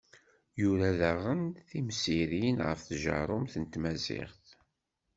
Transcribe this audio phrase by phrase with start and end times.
[0.61, 4.45] Yura daɣen timsirin ɣef tjerrumt n tmaziɣt.